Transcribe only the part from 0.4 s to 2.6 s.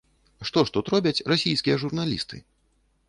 Што ж тут робяць расійскія журналісты?